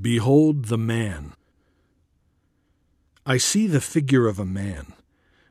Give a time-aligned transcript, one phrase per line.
[0.00, 1.34] Behold the man.
[3.26, 4.94] I see the figure of a man.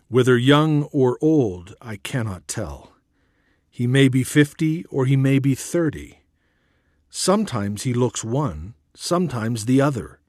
[0.09, 2.91] Whether young or old, I cannot tell.
[3.69, 6.23] He may be fifty or he may be thirty.
[7.09, 10.19] Sometimes he looks one, sometimes the other.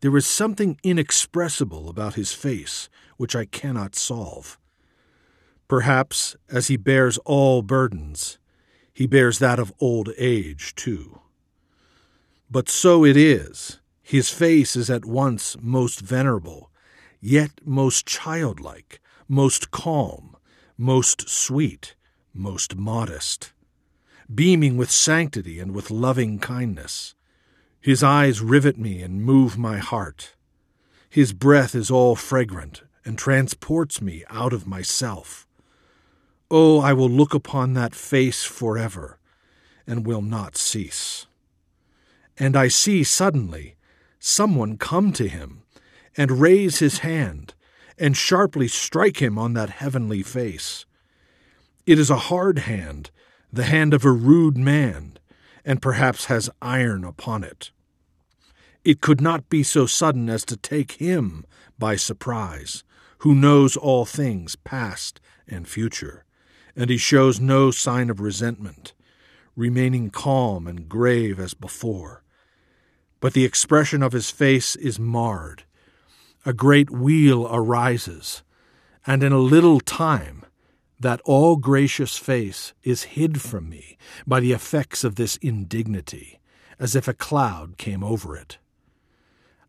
[0.00, 4.58] There is something inexpressible about his face which I cannot solve.
[5.68, 8.38] Perhaps, as he bears all burdens,
[8.92, 11.21] he bears that of old age too.
[12.52, 13.80] But so it is.
[14.02, 16.70] His face is at once most venerable,
[17.18, 20.36] yet most childlike, most calm,
[20.76, 21.94] most sweet,
[22.34, 23.54] most modest,
[24.32, 27.14] beaming with sanctity and with loving kindness.
[27.80, 30.34] His eyes rivet me and move my heart.
[31.08, 35.46] His breath is all fragrant and transports me out of myself.
[36.50, 39.18] Oh, I will look upon that face forever
[39.86, 41.26] and will not cease.
[42.38, 43.76] And I see suddenly
[44.18, 45.62] someone come to him
[46.16, 47.54] and raise his hand
[47.98, 50.86] and sharply strike him on that heavenly face.
[51.86, 53.10] It is a hard hand,
[53.52, 55.18] the hand of a rude man,
[55.64, 57.70] and perhaps has iron upon it.
[58.84, 61.44] It could not be so sudden as to take him
[61.78, 62.82] by surprise,
[63.18, 66.24] who knows all things past and future
[66.76, 68.94] and he shows no sign of resentment,
[69.56, 72.22] remaining calm and grave as before.
[73.22, 75.62] But the expression of his face is marred.
[76.44, 78.42] A great wheal arises,
[79.06, 80.44] and in a little time
[80.98, 86.40] that all gracious face is hid from me by the effects of this indignity,
[86.80, 88.58] as if a cloud came over it.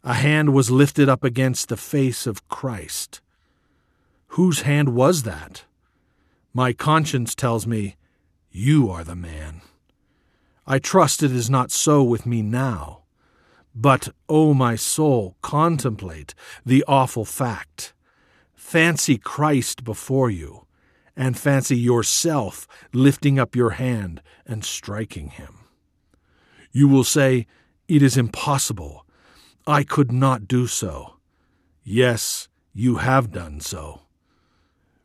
[0.04, 3.22] A hand was lifted up against the face of Christ.
[4.30, 5.66] Whose hand was that?
[6.56, 7.98] My conscience tells me,
[8.52, 9.62] You are the man.
[10.66, 13.03] I trust it is not so with me now.
[13.76, 16.36] But, O oh my soul, contemplate
[16.66, 17.94] the awful fact.
[18.54, 20.68] Fancy Christ before you,
[21.16, 25.60] and fancy yourself lifting up your hand and striking him.
[26.72, 27.48] You will say,
[27.88, 29.06] It is impossible.
[29.66, 31.16] I could not do so.
[31.84, 34.02] Yes, you have done so.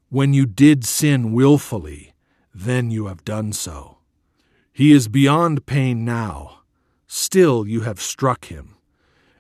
[0.08, 2.14] When you did sin wilfully,
[2.54, 3.98] then you have done so.
[4.72, 6.57] He is beyond pain now.
[7.08, 8.76] Still you have struck him.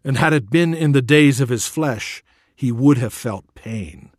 [0.02, 2.24] And had it been in the days of his flesh,
[2.56, 4.10] he would have felt pain.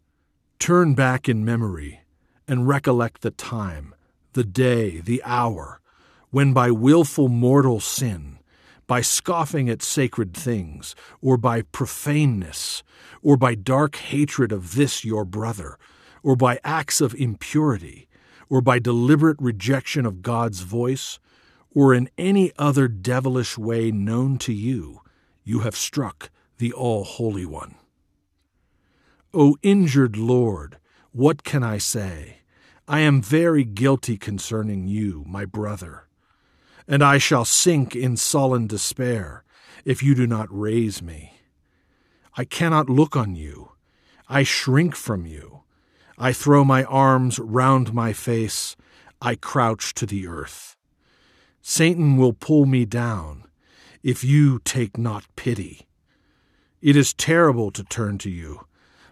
[0.59, 2.01] Turn back in memory
[2.47, 3.95] and recollect the time,
[4.33, 5.81] the day, the hour,
[6.29, 8.37] when by wilful mortal sin,
[8.85, 12.83] by scoffing at sacred things, or by profaneness,
[13.21, 15.77] or by dark hatred of this your brother,
[16.21, 18.07] or by acts of impurity,
[18.47, 21.19] or by deliberate rejection of God's voice,
[21.73, 25.01] or in any other devilish way known to you,
[25.43, 27.75] you have struck the All Holy One.
[29.33, 30.77] O injured Lord,
[31.11, 32.39] what can I say?
[32.87, 36.07] I am very guilty concerning you, my brother,
[36.87, 39.43] and I shall sink in sullen despair
[39.85, 41.33] if you do not raise me.
[42.35, 43.73] I cannot look on you.
[44.27, 45.61] I shrink from you.
[46.17, 48.75] I throw my arms round my face.
[49.21, 50.75] I crouch to the earth.
[51.61, 53.43] Satan will pull me down
[54.03, 55.87] if you take not pity.
[56.81, 58.65] It is terrible to turn to you,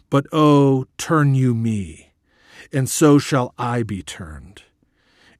[0.09, 2.13] but oh, turn you me,
[2.71, 4.63] and so shall I be turned.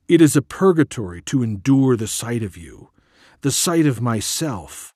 [0.07, 2.90] It is a purgatory to endure the sight of you,
[3.41, 4.94] the sight of myself,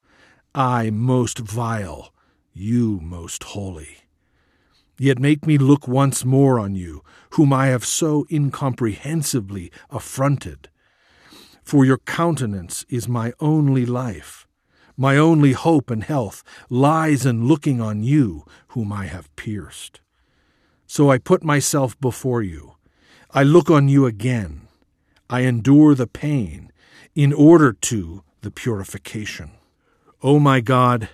[0.53, 2.13] I most vile,
[2.53, 3.97] you most holy.
[4.97, 10.69] Yet make me look once more on you, whom I have so incomprehensibly affronted.
[11.63, 14.47] For your countenance is my only life.
[14.97, 20.01] My only hope and health lies in looking on you, whom I have pierced.
[20.85, 22.75] So I put myself before you.
[23.31, 24.67] I look on you again.
[25.29, 26.71] I endure the pain
[27.15, 29.51] in order to the purification.
[30.21, 31.09] O oh my God,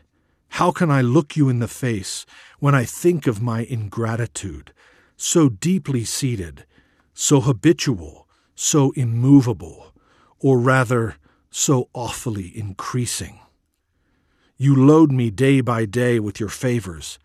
[0.49, 2.25] how can I look you in the face
[2.59, 4.73] when I think of my ingratitude,
[5.15, 6.65] so deeply seated,
[7.13, 9.93] so habitual, so immovable,
[10.39, 11.15] or rather,
[11.49, 13.39] so awfully increasing?
[14.57, 17.19] You load me day by day with your favors,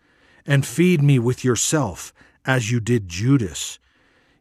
[0.45, 2.13] and feed me with yourself,
[2.45, 3.79] as you did Judas.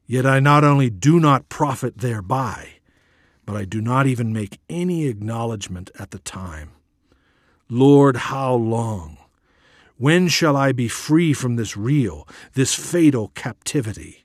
[0.07, 2.81] Yet I not only do not profit thereby,
[3.47, 6.71] but I do not even make any acknowledgement at the time.
[7.69, 9.17] Lord, how long?
[9.97, 14.25] When shall I be free from this real, this fatal captivity?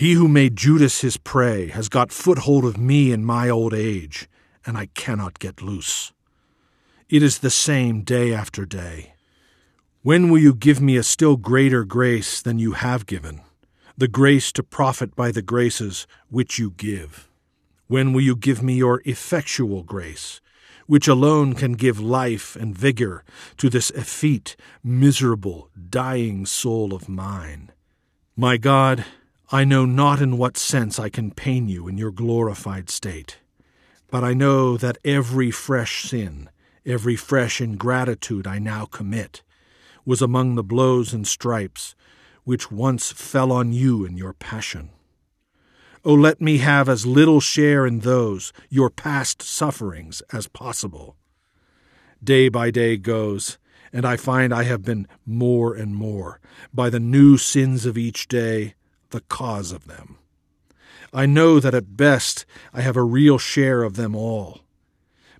[0.00, 4.30] He who made Judas his prey has got foothold of me in my old age,
[4.64, 6.14] and I cannot get loose.
[7.10, 9.12] It is the same day after day.
[10.00, 13.42] When will you give me a still greater grace than you have given,
[13.94, 17.28] the grace to profit by the graces which you give?
[17.86, 20.40] When will you give me your effectual grace,
[20.86, 23.22] which alone can give life and vigor
[23.58, 27.70] to this effete, miserable, dying soul of mine?
[28.34, 29.04] My God,
[29.52, 33.38] I know not in what sense I can pain you in your glorified state,
[34.08, 36.48] but I know that every fresh sin,
[36.86, 39.42] every fresh ingratitude I now commit,
[40.04, 41.96] was among the blows and stripes
[42.44, 44.90] which once fell on you in your passion.
[46.04, 51.16] O oh, let me have as little share in those, your past sufferings, as possible.
[52.22, 53.58] Day by day goes,
[53.92, 56.40] and I find I have been more and more,
[56.72, 58.74] by the new sins of each day,
[59.10, 60.18] the cause of them.
[61.12, 64.60] I know that at best I have a real share of them all,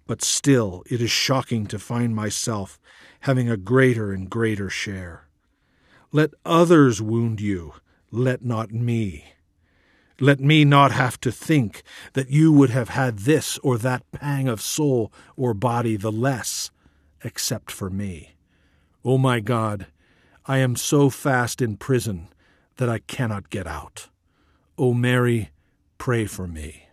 [0.06, 2.80] but still it is shocking to find myself
[3.20, 5.28] having a greater and greater share.
[6.12, 7.74] Let others wound you,
[8.10, 9.34] let not me.
[10.18, 11.82] Let me not have to think
[12.12, 16.70] that you would have had this or that pang of soul or body the less,
[17.22, 18.34] except for me.
[19.04, 19.86] O oh my God,
[20.44, 22.28] I am so fast in prison
[22.80, 24.08] that I cannot get out.
[24.78, 25.50] O oh Mary,
[25.98, 26.89] pray for me.